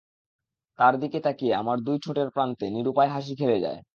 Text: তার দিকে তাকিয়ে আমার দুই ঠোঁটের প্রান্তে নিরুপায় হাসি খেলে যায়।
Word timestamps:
তার 0.79 0.93
দিকে 0.99 1.19
তাকিয়ে 1.19 1.53
আমার 1.55 1.77
দুই 1.79 1.97
ঠোঁটের 2.03 2.29
প্রান্তে 2.35 2.65
নিরুপায় 2.69 3.11
হাসি 3.13 3.33
খেলে 3.35 3.57
যায়। 3.59 3.79